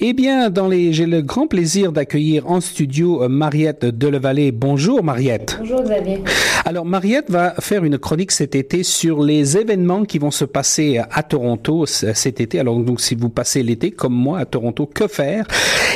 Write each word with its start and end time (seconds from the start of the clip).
Eh 0.00 0.12
bien, 0.12 0.48
dans 0.48 0.68
les, 0.68 0.92
j'ai 0.92 1.06
le 1.06 1.22
grand 1.22 1.48
plaisir 1.48 1.90
d'accueillir 1.90 2.48
en 2.48 2.60
studio 2.60 3.24
euh, 3.24 3.28
Mariette 3.28 3.84
Delevallée. 3.84 4.52
Bonjour 4.52 5.02
Mariette. 5.02 5.56
Bonjour 5.58 5.82
Xavier. 5.82 6.22
Alors 6.64 6.84
Mariette 6.84 7.28
va 7.30 7.54
faire 7.58 7.82
une 7.82 7.98
chronique 7.98 8.30
cet 8.30 8.54
été 8.54 8.84
sur 8.84 9.24
les 9.24 9.56
événements 9.56 10.04
qui 10.04 10.20
vont 10.20 10.30
se 10.30 10.44
passer 10.44 11.00
à 11.10 11.22
Toronto 11.24 11.84
cet 11.86 12.40
été. 12.40 12.60
Alors 12.60 12.78
donc 12.78 13.00
si 13.00 13.16
vous 13.16 13.28
passez 13.28 13.64
l'été 13.64 13.90
comme 13.90 14.12
moi 14.12 14.38
à 14.38 14.44
Toronto, 14.44 14.86
que 14.86 15.08
faire? 15.08 15.48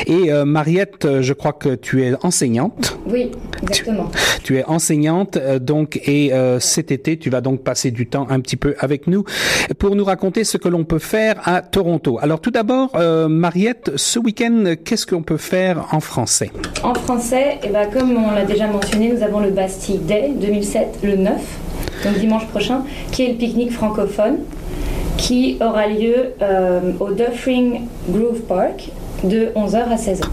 Et 0.07 0.33
euh, 0.33 0.43
Mariette, 0.43 1.05
euh, 1.05 1.21
je 1.21 1.31
crois 1.31 1.53
que 1.53 1.75
tu 1.75 2.03
es 2.03 2.13
enseignante. 2.23 2.97
Oui, 3.07 3.31
exactement. 3.61 4.11
Tu, 4.43 4.57
es 4.57 4.65
enseignante 4.65 5.37
donc 5.61 6.01
et 6.05 6.31
cet 6.59 6.91
été 6.91 7.17
tu 7.17 7.29
vas 7.29 7.39
donc 7.39 7.61
passer 7.61 7.91
du 7.91 8.07
temps 8.07 8.27
un 8.29 8.41
petit 8.41 8.57
peu 8.57 8.75
avec 8.79 9.07
nous 9.07 9.23
pour 9.79 9.95
nous 9.95 10.03
raconter 10.03 10.43
ce 10.43 10.57
que 10.57 10.67
l'on 10.67 10.83
peut 10.83 10.99
faire 10.99 11.39
à 11.47 11.61
Toronto. 11.61 12.19
Alors 12.21 12.41
tout 12.41 12.51
d'abord, 12.51 12.91
Mariette, 13.29 13.92
ce 13.95 14.19
week-end, 14.19 14.73
qu'est-ce 14.83 15.05
qu'on 15.05 15.21
peut 15.21 15.37
faire 15.37 15.87
en 15.91 15.99
français? 15.99 16.51
En 16.83 16.93
français, 16.93 17.59
eh 17.63 17.69
ben, 17.69 17.87
comme 17.87 18.15
on 18.17 18.31
l'a 18.31 18.45
déjà 18.45 18.67
mentionné, 18.67 19.11
nous 19.13 19.23
avons 19.23 19.39
le 19.39 19.49
Bastille 19.49 19.99
Day 19.99 20.31
2007, 20.35 20.99
le 21.03 21.15
9, 21.15 21.33
donc 22.03 22.17
dimanche 22.19 22.47
prochain, 22.47 22.83
qui 23.11 23.23
est 23.23 23.27
le 23.29 23.33
pique-nique 23.35 23.71
francophone, 23.71 24.39
qui 25.17 25.57
aura 25.61 25.87
lieu 25.87 26.33
euh, 26.41 26.91
au 26.99 27.11
Dufferin 27.11 27.81
Grove 28.09 28.41
Park 28.41 28.89
de 29.23 29.51
11h 29.55 29.75
à 29.75 29.95
16h. 29.95 30.23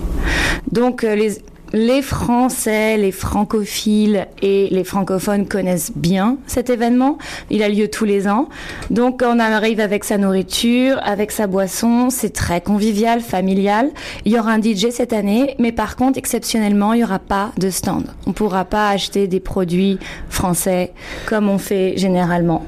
Donc 0.72 1.04
euh, 1.04 1.14
les, 1.14 1.38
les 1.72 2.02
Français, 2.02 2.96
les 2.96 3.12
francophiles 3.12 4.26
et 4.42 4.68
les 4.70 4.84
francophones 4.84 5.46
connaissent 5.46 5.92
bien 5.94 6.36
cet 6.46 6.70
événement. 6.70 7.18
Il 7.50 7.62
a 7.62 7.68
lieu 7.68 7.88
tous 7.88 8.04
les 8.04 8.28
ans. 8.28 8.48
Donc 8.90 9.22
on 9.24 9.38
arrive 9.38 9.80
avec 9.80 10.04
sa 10.04 10.18
nourriture, 10.18 10.98
avec 11.02 11.30
sa 11.30 11.46
boisson. 11.46 12.10
C'est 12.10 12.32
très 12.32 12.60
convivial, 12.60 13.20
familial. 13.20 13.90
Il 14.24 14.32
y 14.32 14.38
aura 14.38 14.52
un 14.52 14.60
DJ 14.60 14.90
cette 14.90 15.12
année, 15.12 15.54
mais 15.58 15.72
par 15.72 15.96
contre, 15.96 16.18
exceptionnellement, 16.18 16.92
il 16.92 16.98
n'y 16.98 17.04
aura 17.04 17.18
pas 17.18 17.52
de 17.58 17.70
stand. 17.70 18.06
On 18.26 18.30
ne 18.30 18.34
pourra 18.34 18.64
pas 18.64 18.88
acheter 18.88 19.26
des 19.26 19.40
produits 19.40 19.98
français 20.28 20.92
comme 21.26 21.48
on 21.48 21.58
fait 21.58 21.94
généralement. 21.96 22.64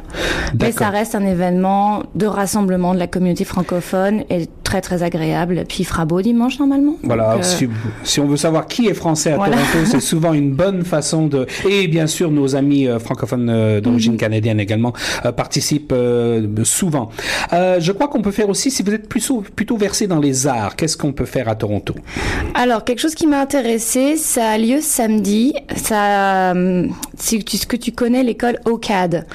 Mais 0.61 0.73
ça 0.73 0.91
reste 0.91 1.15
un 1.15 1.25
événement 1.25 2.03
de 2.15 2.27
rassemblement 2.27 2.95
de 2.95 2.99
la 2.99 3.07
communauté 3.07 3.45
francophone 3.45 4.25
et 4.31 4.47
très 4.73 4.81
très 4.81 5.03
agréable. 5.03 5.65
Puis 5.69 5.79
il 5.81 5.85
fera 5.85 6.07
beau 6.07 6.23
dimanche 6.23 6.59
normalement. 6.59 6.97
Voilà, 7.03 7.35
euh, 7.35 7.43
si, 7.43 7.69
si, 8.05 8.21
on 8.21 8.27
veut 8.27 8.39
savoir 8.39 8.67
qui 8.67 8.87
est 8.87 8.95
français 8.95 9.33
à 9.33 9.37
Toronto, 9.37 9.59
c'est 9.85 10.01
souvent 10.01 10.33
une 10.33 10.53
bonne 10.53 10.83
façon 10.83 11.27
de... 11.27 11.47
Et 11.69 11.89
bien 11.89 12.07
sûr, 12.07 12.31
nos 12.31 12.57
amis 12.57 12.89
euh, 12.89 12.99
francophones 12.99 13.51
euh, 13.51 13.83
d'origine 13.83 14.13
mhm. 14.13 14.19
canadienne 14.19 14.61
également 14.61 14.95
euh, 15.27 15.33
participent 15.33 15.95
souvent. 16.65 17.11
je 17.53 17.93
crois 17.93 18.09
qu'on 18.09 18.23
peut 18.23 18.31
faire 18.31 18.49
aussi, 18.49 18.71
si 18.71 18.83
vous 18.83 18.95
êtes 18.95 19.11
plutôt, 19.11 19.45
plutôt 19.55 19.77
versé 19.77 20.07
dans 20.07 20.21
les 20.21 20.47
arts, 20.47 20.75
qu'est-ce 20.75 20.97
qu'on 20.97 21.13
peut 21.13 21.27
faire 21.27 21.51
à 21.51 21.55
Toronto? 21.55 21.95
Alors, 22.55 22.85
quelque 22.85 23.01
chose 23.01 23.15
qui 23.15 23.27
m'a 23.27 23.41
intéressé, 23.41 24.17
ça 24.17 24.53
a 24.53 24.59
lieu 24.59 24.81
samedi. 24.81 25.53
Ça, 25.77 26.55
ce 26.55 27.67
que 27.67 27.77
tu 27.77 27.93
connais 27.93 28.23
l'école 28.23 28.59
OCAD. 28.65 29.27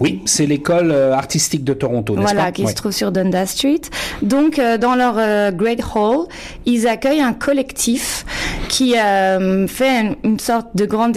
Oui, 0.00 0.22
c'est 0.24 0.46
l'école 0.46 0.92
artistique 0.92 1.64
de 1.64 1.74
Toronto, 1.74 2.14
n'est-ce 2.14 2.32
voilà, 2.32 2.50
qui 2.52 2.66
se 2.66 2.74
trouve 2.74 2.92
sur 2.92 3.12
Dundas 3.12 3.46
Street. 3.46 3.82
Donc, 4.22 4.58
dans 4.86 4.94
leur 4.94 5.52
Great 5.52 5.80
Hall, 5.94 6.26
ils 6.64 6.86
accueillent 6.86 7.20
un 7.20 7.32
collectif 7.32 8.24
qui 8.68 8.96
euh, 8.96 9.66
fait 9.66 10.16
une, 10.22 10.38
sorte 10.38 10.68
de 10.76 10.86
grande 10.86 11.16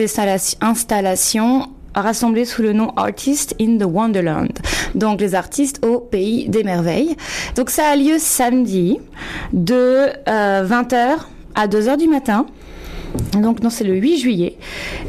installation 0.62 1.68
rassemblée 1.94 2.46
sous 2.46 2.64
le 2.64 2.74
nom 2.74 2.92
Artists 2.96 3.56
in 3.62 3.78
the 3.78 3.84
Wonderland. 3.84 4.58
Donc 4.96 5.22
les 5.22 5.36
artistes 5.36 5.86
au 5.86 6.00
pays 6.00 6.50
des 6.50 6.64
merveilles. 6.64 7.16
Donc 7.56 7.70
ça 7.70 7.90
a 7.90 7.96
lieu 7.96 8.16
samedi 8.18 8.98
de 9.54 10.08
20h 10.26 10.94
euh, 10.96 11.16
à 11.54 11.68
2h 11.68 11.98
du 11.98 12.08
matin. 12.08 12.48
Donc 13.34 13.62
non, 13.62 13.70
c'est 13.70 13.84
le 13.84 13.96
8 13.96 14.18
juillet. 14.18 14.58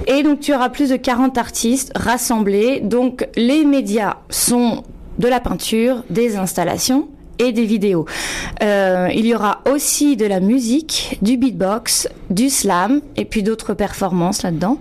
Et 0.07 0.23
donc 0.23 0.41
tu 0.41 0.55
auras 0.55 0.69
plus 0.69 0.91
de 0.91 0.97
40 0.97 1.39
artistes 1.39 1.93
rassemblés. 1.97 2.81
Donc 2.81 3.27
les 3.37 3.65
médias 3.65 4.17
sont 4.29 4.83
de 5.19 5.29
la 5.29 5.41
peinture, 5.41 6.05
des 6.11 6.37
installations, 6.37 7.09
et 7.41 7.53
des 7.53 7.65
vidéos. 7.65 8.05
Euh, 8.63 9.09
il 9.15 9.27
y 9.27 9.35
aura 9.35 9.63
aussi 9.71 10.17
de 10.17 10.27
la 10.27 10.41
musique, 10.41 11.19
du 11.23 11.37
beatbox, 11.37 12.09
du 12.29 12.51
slam 12.51 13.01
et 13.17 13.25
puis 13.25 13.43
d'autres 13.43 13.75
performances 13.75 14.43
là-dedans. 14.43 14.79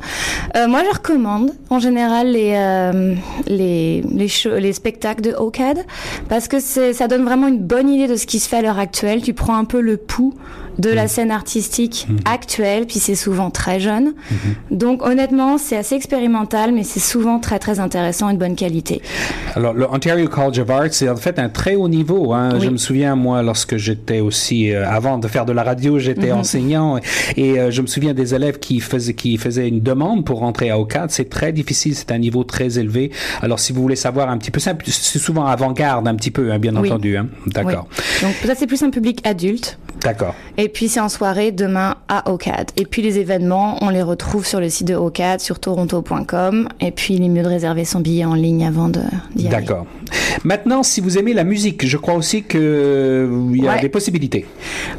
Euh, 0.56 0.68
moi, 0.68 0.84
je 0.84 0.96
recommande 0.96 1.52
en 1.70 1.80
général 1.80 2.32
les 2.32 2.54
euh, 2.56 3.16
les 3.48 4.02
les, 4.02 4.30
les 4.60 4.74
spectacles 4.74 5.22
de 5.22 5.32
OCAD 5.32 5.86
parce 6.28 6.48
que 6.48 6.60
ça 6.60 7.08
donne 7.08 7.24
vraiment 7.24 7.48
une 7.48 7.60
bonne 7.60 7.90
idée 7.90 8.08
de 8.08 8.16
ce 8.16 8.26
qui 8.26 8.40
se 8.40 8.50
fait 8.50 8.58
à 8.58 8.62
l'heure 8.62 8.80
actuelle. 8.80 9.22
Tu 9.22 9.34
prends 9.34 9.56
un 9.56 9.66
peu 9.66 9.80
le 9.80 9.98
pouls 9.98 10.34
de 10.80 10.90
la 10.90 11.06
mm. 11.06 11.08
scène 11.08 11.32
artistique 11.32 12.08
mm. 12.10 12.18
actuelle, 12.26 12.86
puis 12.86 13.00
c'est 13.00 13.16
souvent 13.16 13.52
très 13.52 13.80
jeune. 13.80 14.14
Mm-hmm. 14.14 14.78
Donc 14.78 15.06
honnêtement, 15.06 15.58
c'est 15.58 15.78
assez 15.78 15.96
expérimental, 15.96 16.72
mais 16.74 16.84
c'est 16.84 17.00
souvent 17.00 17.40
très 17.40 17.60
très 17.60 17.80
intéressant 17.80 18.30
et 18.30 18.34
de 18.34 18.40
bonne 18.40 18.56
qualité. 18.56 19.02
Alors 19.56 19.74
le 19.74 19.90
Ontario 19.90 20.28
College 20.28 20.60
of 20.60 20.70
Art, 20.70 20.88
c'est 20.92 21.10
en 21.10 21.18
fait 21.18 21.38
un 21.38 21.50
très 21.50 21.76
haut 21.76 21.90
niveau. 21.90 22.34
Hein. 22.34 22.49
Je 22.58 22.70
me 22.70 22.78
souviens 22.78 23.16
moi, 23.16 23.44
lorsque 23.44 23.78
j'étais 23.78 24.20
aussi 24.20 24.72
euh, 24.72 24.88
avant 24.90 25.18
de 25.18 25.28
faire 25.28 25.46
de 25.46 25.52
la 25.52 25.64
radio, 25.64 26.00
j'étais 26.00 26.30
mm-hmm. 26.30 26.34
enseignant 26.34 27.00
et 27.36 27.60
euh, 27.60 27.72
je 27.72 27.82
me 27.82 27.88
souviens 27.88 28.14
des 28.14 28.34
élèves 28.34 28.60
qui 28.60 28.80
faisaient 28.80 29.14
qui 29.14 29.38
faisaient 29.38 29.68
une 29.68 29.82
demande 29.82 30.26
pour 30.26 30.40
rentrer 30.40 30.70
à 30.70 30.80
OCAD. 30.80 31.12
C'est 31.12 31.30
très 31.30 31.52
difficile, 31.52 31.96
c'est 31.96 32.12
un 32.12 32.18
niveau 32.18 32.44
très 32.44 32.80
élevé. 32.80 33.12
Alors 33.42 33.60
si 33.60 33.74
vous 33.74 33.82
voulez 33.82 33.96
savoir 33.96 34.30
un 34.30 34.38
petit 34.38 34.52
peu, 34.52 34.60
c'est 34.60 35.20
souvent 35.20 35.46
avant-garde 35.46 36.08
un 36.08 36.16
petit 36.16 36.32
peu, 36.32 36.52
hein, 36.52 36.60
bien 36.60 36.76
entendu. 36.76 37.18
Hein. 37.18 37.28
D'accord. 37.48 37.88
Donc 38.22 38.34
ça 38.46 38.56
c'est 38.56 38.68
plus 38.68 38.82
un 38.84 38.90
public 38.90 39.22
adulte. 39.26 39.78
D'accord. 40.02 40.36
Et 40.58 40.70
puis 40.70 40.90
c'est 40.90 41.00
en 41.00 41.10
soirée 41.10 41.52
demain 41.52 41.96
à 42.08 42.32
OCAD. 42.32 42.72
Et 42.78 42.86
puis 42.86 43.02
les 43.02 43.20
événements, 43.20 43.78
on 43.82 43.90
les 43.90 44.02
retrouve 44.02 44.46
sur 44.46 44.60
le 44.60 44.70
site 44.70 44.88
de 44.88 44.96
OCAD, 44.96 45.40
sur 45.40 45.60
toronto.com. 45.60 46.70
Et 46.80 46.92
puis 46.92 47.16
il 47.16 47.24
est 47.24 47.30
mieux 47.30 47.44
de 47.44 47.48
réserver 47.48 47.86
son 47.86 48.00
billet 48.00 48.26
en 48.26 48.34
ligne 48.34 48.66
avant 48.66 48.90
d'y 48.90 49.00
aller. 49.48 49.50
D'accord. 49.50 49.86
Maintenant, 50.44 50.84
si 50.84 51.02
vous 51.02 51.18
aimez 51.18 51.34
la 51.34 51.44
musique, 51.44 51.86
je 51.86 51.98
crois 51.98 52.14
aussi 52.14 52.44
qu'il 52.44 53.52
y 53.56 53.68
a 53.68 53.78
des 53.78 53.90
possibilités. 53.90 54.46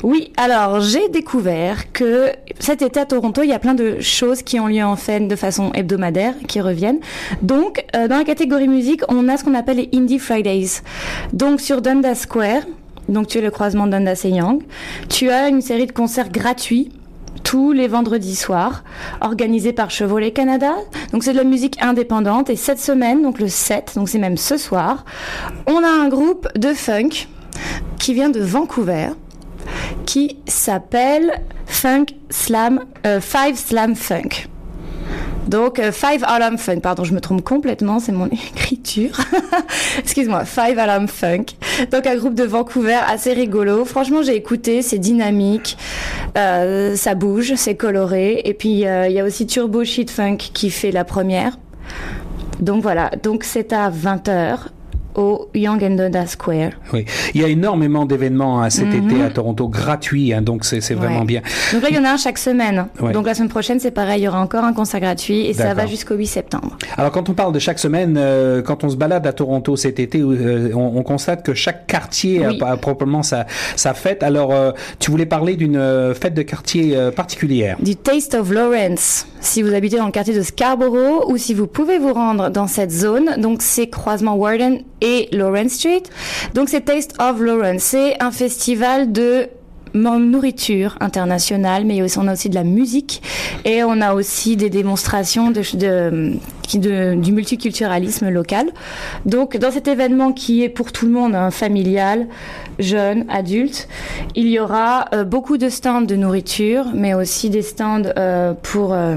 Oui, 0.03 0.33
alors 0.37 0.81
j'ai 0.81 1.09
découvert 1.09 1.93
que 1.93 2.31
cet 2.59 2.83
été 2.83 3.01
à 3.01 3.07
Toronto, 3.07 3.43
il 3.43 3.49
y 3.49 3.55
a 3.55 3.59
plein 3.59 3.75
de 3.75 4.01
choses 4.01 4.43
qui 4.43 4.61
ont 4.61 4.67
lieu 4.67 4.85
en 4.85 4.97
fait 4.97 5.21
de 5.21 5.37
façon 5.37 5.73
hebdomadaire, 5.73 6.35
qui 6.47 6.61
reviennent. 6.61 7.01
Donc, 7.43 7.85
euh, 7.97 8.09
dans 8.09 8.19
la 8.19 8.25
catégorie 8.25 8.69
musique, 8.69 9.03
on 9.09 9.29
a 9.29 9.37
ce 9.37 9.45
qu'on 9.45 9.55
appelle 9.55 9.79
les 9.79 9.89
Indie 9.95 10.19
Fridays. 10.19 10.83
Donc 11.33 11.61
sur 11.61 11.81
Dundas 11.81 12.17
Square, 12.17 12.63
donc 13.11 13.27
tu 13.27 13.39
es 13.39 13.41
le 13.41 13.51
croisement 13.51 13.87
Dundas 13.87 14.23
et. 14.25 14.61
Tu 15.09 15.31
as 15.31 15.49
une 15.49 15.61
série 15.61 15.87
de 15.87 15.93
concerts 15.93 16.31
gratuits 16.31 16.91
tous 17.43 17.73
les 17.73 17.89
vendredis 17.89 18.37
soirs, 18.37 18.85
organisés 19.21 19.73
par 19.73 19.91
Chevrolet 19.91 20.31
Canada. 20.31 20.75
Donc 21.13 21.25
c'est 21.25 21.33
de 21.33 21.39
la 21.39 21.45
musique 21.45 21.83
indépendante. 21.83 22.51
Et 22.51 22.57
cette 22.57 22.81
semaine, 22.81 23.23
donc 23.23 23.39
le 23.39 23.49
7, 23.49 23.93
donc 23.97 24.09
c'est 24.09 24.19
même 24.19 24.37
ce 24.37 24.57
soir, 24.57 25.05
on 25.67 25.83
a 25.83 25.89
un 25.89 26.09
groupe 26.09 26.49
de 26.57 26.73
funk 26.73 27.29
qui 27.99 28.15
vient 28.15 28.31
de 28.31 28.41
Vancouver, 28.41 29.09
qui 30.07 30.39
s'appelle 30.47 31.43
Funk 31.67 32.07
Slam, 32.31 32.85
euh, 33.07 33.21
Five 33.21 33.57
Slam 33.57 33.95
Funk. 33.95 34.49
Donc, 35.47 35.81
euh, 35.81 35.91
Five 35.91 36.23
Alarm 36.25 36.59
Funk, 36.59 36.81
pardon, 36.81 37.03
je 37.03 37.13
me 37.13 37.21
trompe 37.21 37.43
complètement, 37.43 37.99
c'est 37.99 38.13
mon 38.13 38.27
écriture. 38.55 39.19
Excuse-moi, 39.99 40.45
Five 40.45 40.79
Alarm 40.79 41.09
Funk. 41.09 41.47
Donc, 41.91 42.07
un 42.07 42.17
groupe 42.17 42.35
de 42.35 42.45
Vancouver 42.45 42.99
assez 43.09 43.33
rigolo. 43.33 43.85
Franchement, 43.85 44.23
j'ai 44.23 44.37
écouté, 44.37 44.83
c'est 44.83 44.99
dynamique, 44.99 45.77
euh, 46.37 46.97
ça 46.97 47.15
bouge, 47.15 47.55
c'est 47.57 47.75
coloré. 47.75 48.43
Et 48.45 48.55
puis, 48.55 48.87
euh, 48.87 49.09
il 49.09 49.13
y 49.15 49.21
a 49.21 49.25
aussi 49.25 49.47
Turbo 49.47 49.85
Shit 49.85 50.11
Funk 50.11 50.37
qui 50.37 50.71
fait 50.71 50.91
la 50.91 51.05
première. 51.05 51.59
Donc 52.61 52.83
voilà, 52.83 53.11
donc 53.23 53.45
c'est 53.45 53.73
à 53.73 53.91
20h 53.91 54.67
au 55.15 55.49
Young 55.55 55.83
and 55.83 56.27
Square. 56.27 56.71
Oui, 56.93 57.05
il 57.35 57.41
y 57.41 57.45
a 57.45 57.49
énormément 57.49 58.07
d'événements 58.07 58.63
hein, 58.63 58.71
cet 58.71 58.87
mhm. 58.87 59.11
été 59.11 59.23
à 59.23 59.31
Toronto 59.31 59.69
gratuits, 59.69 60.33
hein, 60.33 60.43
donc 60.43 60.65
c'est 60.65 60.95
vraiment 60.95 61.25
bien. 61.25 61.43
Donc 61.73 61.83
là, 61.83 61.89
il 61.91 61.97
y 61.97 61.99
en 61.99 62.05
a 62.05 62.11
un 62.11 62.17
chaque 62.17 62.39
semaine. 62.39 62.87
Donc 63.13 63.27
la 63.27 63.35
semaine 63.35 63.49
prochaine, 63.49 63.81
c'est 63.81 63.91
pareil, 63.91 64.23
il 64.23 64.25
y 64.25 64.29
aura 64.29 64.41
encore 64.41 64.65
un 64.65 64.73
concert 64.73 65.01
gratuit 65.01 65.47
et 65.47 65.55
ça 65.55 65.75
va 65.75 65.87
jusqu'au 65.87 66.15
8 66.15 66.27
septembre. 66.27 66.77
Alors 66.97 67.11
quand 67.11 67.29
on 67.29 67.35
parle 67.35 67.53
de 67.53 67.59
chaque 67.59 67.79
semaine, 67.79 68.17
euh, 68.19 68.63
quand 68.63 68.85
on 68.85 68.89
se 68.89 68.97
balade 68.97 69.27
à 69.27 69.33
Toronto 69.33 69.77
cet 69.77 69.99
été, 69.99 70.21
euh, 70.21 70.71
on, 70.75 71.03
constate 71.03 71.45
que 71.45 71.55
chaque 71.55 71.87
quartier 71.87 72.45
a, 72.45 72.77
proprement 72.77 73.23
sa, 73.23 73.47
sa, 73.77 73.95
fête. 73.95 74.23
Alors 74.23 74.53
euh, 74.53 74.73
tu 74.99 75.11
voulais 75.11 75.27
parler 75.27 75.57
d'une 75.57 76.15
fête 76.15 76.35
de 76.35 76.43
quartier 76.43 76.97
particulière 77.15 77.77
Du 77.81 77.97
Taste 77.97 78.35
of 78.35 78.51
Lawrence. 78.51 79.27
Si 79.41 79.63
vous 79.63 79.75
habitez 79.75 79.97
dans 79.97 80.07
le 80.07 80.13
quartier 80.13 80.35
de 80.35 80.43
Scarborough 80.43 81.29
ou 81.29 81.37
si 81.37 81.55
vous 81.55 81.67
pouvez 81.67 81.99
vous 81.99 82.13
rendre 82.13 82.51
dans 82.51 82.67
cette 82.67 82.91
zone, 82.91 83.37
donc 83.39 83.63
c'est 83.63 83.89
croisement 83.89 84.35
Warden 84.35 84.83
et 85.01 85.29
Lawrence 85.33 85.73
Street. 85.73 86.03
Donc 86.55 86.69
c'est 86.69 86.83
Taste 86.83 87.15
of 87.21 87.41
Lawrence. 87.41 87.83
C'est 87.83 88.23
un 88.23 88.31
festival 88.31 89.13
de 89.13 89.49
nourriture 89.95 90.97
internationale, 91.01 91.85
mais 91.85 92.01
on 92.17 92.29
a 92.29 92.33
aussi 92.33 92.49
de 92.49 92.55
la 92.55 92.65
musique 92.65 93.23
et 93.65 93.83
on 93.83 94.01
a 94.01 94.15
aussi 94.15 94.57
des 94.57 94.71
démonstrations 94.71 95.51
de, 95.51 96.35
du 97.15 97.33
multiculturalisme 97.33 98.29
local. 98.29 98.67
Donc 99.27 99.57
dans 99.57 99.71
cet 99.71 99.89
événement 99.89 100.33
qui 100.33 100.63
est 100.63 100.69
pour 100.69 100.93
tout 100.93 101.07
le 101.07 101.13
monde 101.13 101.35
hein, 101.35 101.51
familial, 101.51 102.27
jeune, 102.79 103.25
adulte, 103.29 103.89
il 104.35 104.49
y 104.49 104.59
aura 104.59 105.07
euh, 105.13 105.25
beaucoup 105.25 105.59
de 105.59 105.69
stands 105.69 106.03
de 106.03 106.17
nourriture, 106.17 106.87
mais 106.95 107.15
aussi 107.15 107.51
des 107.51 107.63
stands 107.63 108.03
euh, 108.17 108.55
pour 108.63 108.93
euh, 108.93 109.17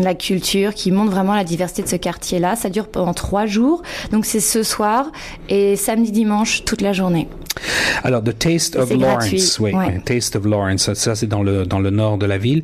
la 0.00 0.14
culture 0.14 0.74
qui 0.74 0.90
montre 0.90 1.10
vraiment 1.10 1.34
la 1.34 1.44
diversité 1.44 1.82
de 1.82 1.88
ce 1.88 1.96
quartier-là. 1.96 2.56
Ça 2.56 2.70
dure 2.70 2.88
pendant 2.88 3.14
trois 3.14 3.46
jours, 3.46 3.82
donc 4.10 4.24
c'est 4.24 4.40
ce 4.40 4.62
soir 4.62 5.10
et 5.48 5.76
samedi 5.76 6.12
dimanche 6.12 6.64
toute 6.64 6.80
la 6.80 6.92
journée. 6.92 7.28
Alors, 8.04 8.22
The 8.22 8.36
Taste 8.36 8.76
of 8.76 8.90
Lawrence, 8.90 9.58
oui, 9.60 9.72
Taste 10.04 10.36
of 10.36 10.46
Lawrence, 10.46 10.92
ça, 10.94 11.14
c'est 11.14 11.26
dans 11.26 11.42
le 11.42 11.64
dans 11.64 11.78
le 11.78 11.90
nord 11.90 12.18
de 12.18 12.26
la 12.26 12.38
ville. 12.38 12.62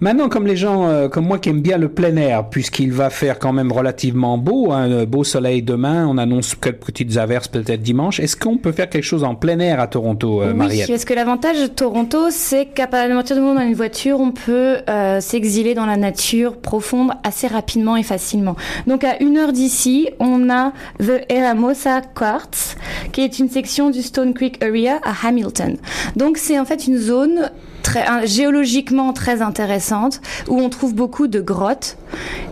Maintenant, 0.00 0.28
comme 0.28 0.46
les 0.46 0.56
gens 0.56 0.88
euh, 0.88 1.08
comme 1.08 1.26
moi 1.26 1.38
qui 1.38 1.48
aiment 1.48 1.62
bien 1.62 1.78
le 1.78 1.88
plein 1.88 2.16
air, 2.16 2.48
puisqu'il 2.48 2.92
va 2.92 3.10
faire 3.10 3.38
quand 3.38 3.52
même 3.52 3.72
relativement 3.72 4.38
beau, 4.38 4.72
un 4.72 4.90
hein, 4.90 5.04
beau 5.04 5.24
soleil 5.24 5.62
demain, 5.62 6.06
on 6.06 6.18
annonce 6.18 6.54
quelques 6.54 6.84
petites 6.84 7.16
averses 7.16 7.48
peut-être 7.48 7.82
dimanche. 7.82 8.20
Est-ce 8.20 8.36
qu'on 8.36 8.58
peut 8.58 8.72
faire 8.72 8.88
quelque 8.88 9.04
chose 9.04 9.24
en 9.24 9.34
plein 9.34 9.58
air 9.58 9.80
à 9.80 9.86
Toronto, 9.86 10.42
euh, 10.42 10.52
oui, 10.56 10.82
parce 10.86 11.04
que 11.04 11.14
l'avantage 11.14 11.60
de 11.60 11.66
Toronto, 11.66 12.30
c'est 12.30 12.66
qu'à 12.66 12.86
partir 12.86 13.36
du 13.36 13.42
moment 13.42 13.54
où 13.54 13.56
on 13.56 13.60
a 13.60 13.64
une 13.64 13.74
voiture, 13.74 14.20
on 14.20 14.32
peut 14.32 14.78
euh, 14.88 15.20
s'exiler 15.20 15.74
dans 15.74 15.86
la 15.86 15.96
nature 15.96 16.56
profonde 16.56 17.12
assez 17.22 17.46
rapidement 17.46 17.96
et 17.96 18.02
facilement. 18.02 18.56
Donc 18.86 19.04
à 19.04 19.22
une 19.22 19.36
heure 19.36 19.52
d'ici, 19.52 20.08
on 20.18 20.50
a 20.50 20.72
The 21.00 21.24
Eramosa 21.28 22.02
Quartz, 22.14 22.76
qui 23.12 23.22
est 23.22 23.38
une 23.38 23.48
section 23.48 23.90
du 23.90 24.02
Stone 24.02 24.25
Creek 24.34 24.62
Area 24.62 24.98
à 25.02 25.26
Hamilton. 25.26 25.76
Donc 26.16 26.38
c'est 26.38 26.58
en 26.58 26.64
fait 26.64 26.86
une 26.86 26.98
zone 26.98 27.50
très, 27.82 28.26
géologiquement 28.26 29.12
très 29.12 29.42
intéressante 29.42 30.20
où 30.48 30.60
on 30.60 30.68
trouve 30.68 30.94
beaucoup 30.94 31.26
de 31.28 31.40
grottes 31.40 31.96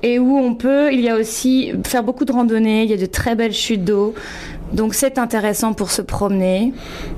et 0.03 0.19
où 0.19 0.37
on 0.39 0.55
peut, 0.55 0.93
il 0.93 1.01
y 1.01 1.09
a 1.09 1.17
aussi 1.17 1.73
faire 1.85 2.03
beaucoup 2.03 2.25
de 2.25 2.33
randonnées, 2.33 2.85
il 2.85 2.91
y 2.91 2.95
a 2.95 2.97
de 2.97 3.07
très 3.07 3.35
belles 3.35 3.53
chutes 3.53 3.85
d'eau. 3.85 4.15
Donc 4.73 4.95
c'est 4.95 5.19
intéressant 5.19 5.73
pour 5.73 5.91
se 5.91 6.03
promener, 6.03 6.73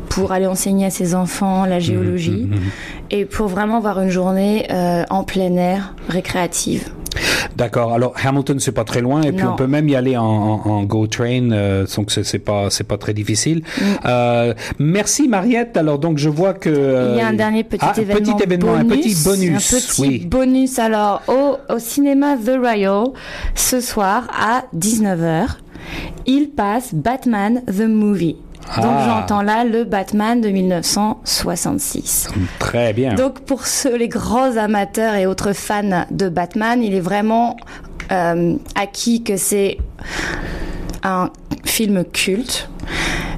pour 0.09 0.33
aller 0.33 0.47
enseigner 0.47 0.87
à 0.87 0.91
ses 0.91 1.15
enfants 1.15 1.65
la 1.65 1.79
géologie 1.79 2.45
mmh, 2.45 2.51
mmh, 2.51 2.55
mmh. 2.55 3.13
et 3.13 3.25
pour 3.25 3.49
vraiment 3.49 3.79
avoir 3.79 4.01
une 4.01 4.11
journée 4.11 4.67
euh, 4.71 5.05
en 5.09 5.25
plein 5.25 5.55
air 5.57 5.95
récréative. 6.09 6.91
D'accord. 7.57 7.93
Alors 7.93 8.15
Hamilton 8.23 8.61
c'est 8.61 8.73
pas 8.73 8.85
très 8.85 9.01
loin 9.01 9.23
et 9.23 9.33
puis 9.33 9.45
on 9.45 9.57
peut 9.57 9.67
même 9.67 9.89
y 9.89 9.97
aller 9.97 10.17
en, 10.17 10.25
en, 10.25 10.83
Go 10.85 11.07
Train, 11.07 11.51
euh, 11.51 11.87
donc 11.97 12.11
c'est 12.11 12.39
pas 12.39 12.71
c'est 12.71 12.85
pas 12.85 12.99
très 12.99 13.15
difficile. 13.15 13.63
Mm. 13.79 13.83
Euh, 14.07 14.55
merci 14.79 15.29
Mariette. 15.29 15.77
Alors 15.77 15.99
donc 15.99 16.19
je 16.19 16.29
vois 16.29 16.55
que 16.55 17.13
il 17.13 17.19
y 17.19 17.21
a 17.21 17.29
un 17.29 17.33
dernier 17.33 17.65
petit 17.65 17.85
ah, 17.85 17.95
événement, 17.97 18.37
petit 18.37 18.43
événement 18.43 18.77
bonus, 18.77 18.93
un 18.93 18.97
petit 18.97 19.25
bonus, 19.25 19.75
un 19.75 19.79
petit 19.79 20.27
bonus. 20.27 20.79
Alors 20.79 21.23
au, 21.29 21.57
au 21.73 21.79
cinéma 21.79 22.37
The 22.37 22.59
Royal 22.59 23.07
ce 23.55 23.81
soir 23.81 24.29
à 24.31 24.65
19h, 24.77 25.47
il 26.27 26.51
passe 26.51 26.95
Batman 26.95 27.63
the 27.67 27.89
Movie. 27.89 28.37
Donc 28.77 28.85
ah. 28.87 29.05
j'entends 29.07 29.43
là 29.43 29.65
le 29.65 29.85
Batman 29.85 30.41
de 30.41 30.49
1966. 30.49 32.29
Très 32.59 32.93
bien. 32.93 33.15
Donc 33.15 33.41
pour 33.41 33.67
ceux, 33.67 33.97
les 33.97 34.09
grands 34.09 34.57
amateurs 34.57 35.15
et 35.15 35.27
autres 35.27 35.53
fans 35.53 36.05
de 36.11 36.29
Batman, 36.29 36.83
il 36.83 36.95
est 36.95 37.01
vraiment 37.01 37.57
euh, 38.13 38.57
acquis 38.75 39.23
que 39.23 39.37
c'est 39.37 39.79
un 41.03 41.31
film 41.65 42.05
culte. 42.05 42.69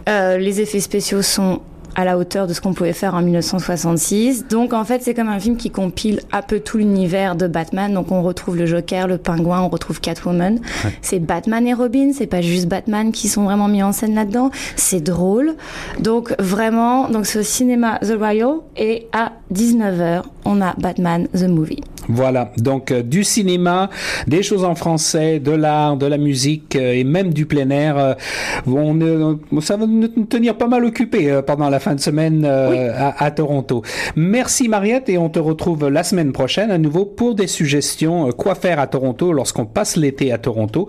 Euh, 0.09 0.39
les 0.39 0.61
effets 0.61 0.81
spéciaux 0.81 1.23
sont 1.23 1.61
à 1.99 2.05
la 2.05 2.17
hauteur 2.17 2.47
de 2.47 2.55
ce 2.55 2.61
qu'on 2.61 2.75
pouvait 2.75 2.93
faire 2.93 3.17
en 3.17 3.23
1966. 3.23 4.47
Donc 4.47 4.73
en 4.73 4.85
fait, 4.85 5.03
c'est 5.03 5.15
comme 5.15 5.29
un 5.29 5.41
film 5.41 5.57
qui 5.57 5.73
compile 5.73 6.21
un 6.31 6.43
peu 6.43 6.61
tout 6.61 6.79
l'univers 6.79 7.35
de 7.35 7.49
Batman. 7.49 7.93
Donc 7.93 8.13
on 8.13 8.23
retrouve 8.23 8.57
le 8.57 8.67
Joker, 8.67 9.09
le 9.09 9.19
Pingouin, 9.19 9.63
on 9.63 9.69
retrouve 9.69 10.01
Catwoman. 10.01 10.61
C'est 11.03 11.19
Batman 11.19 11.67
et 11.67 11.75
Robin, 11.75 12.13
c'est 12.15 12.29
pas 12.29 12.41
juste 12.41 12.69
Batman 12.69 13.11
qui 13.11 13.27
sont 13.27 13.43
vraiment 13.43 13.67
mis 13.67 13.83
en 13.83 13.91
scène 13.91 14.15
là-dedans. 14.15 14.53
C'est 14.77 15.01
drôle. 15.01 15.57
Donc 15.99 16.33
vraiment, 16.39 17.09
donc 17.09 17.27
ce 17.27 17.43
cinéma 17.43 17.99
The 17.99 18.15
Royal 18.17 18.59
et 18.77 19.09
à 19.13 19.33
19h, 19.53 20.23
on 20.45 20.63
a 20.63 20.75
Batman 20.79 21.27
the 21.35 21.49
Movie. 21.49 21.83
Voilà, 22.09 22.53
donc 22.57 22.91
euh, 22.91 23.03
du 23.03 23.23
cinéma, 23.23 23.91
des 24.27 24.43
choses 24.43 24.65
en 24.65 24.75
français, 24.75 25.41
de 25.41 25.51
l'art, 25.51 25.97
de 25.97 26.07
la 26.07 26.17
musique 26.17 26.75
euh, 26.75 26.95
et 26.95 27.05
même 27.05 27.35
du 27.35 27.45
plein 27.45 27.69
air. 27.69 27.99
Euh, 27.99 28.15
on, 28.67 29.61
ça 29.61 29.77
va 29.77 29.87
nous 29.87 30.09
tenir 30.25 30.57
pas 30.57 30.69
mal 30.69 30.85
occupés 30.85 31.41
pendant 31.47 31.69
la 31.69 31.81
fin 31.81 31.95
de 31.95 32.01
semaine 32.01 32.45
à, 32.45 33.23
à, 33.23 33.31
Toronto. 33.31 33.83
Merci 34.17 34.69
Mariette 34.69 35.09
et 35.09 35.19
on 35.19 35.29
te 35.29 35.39
retrouve 35.39 35.89
la 35.89 36.03
semaine 36.03 36.33
prochaine 36.33 36.71
à 36.71 36.79
nouveau 36.79 37.05
pour 37.05 37.35
des 37.35 37.47
suggestions 37.47 38.31
quoi 38.33 38.55
faire 38.55 38.81
à 38.81 38.87
Toronto 38.87 39.33
lorsqu'on 39.33 39.67
passe 39.67 39.97
l'été 39.97 40.33
à 40.33 40.39
Toronto. 40.39 40.87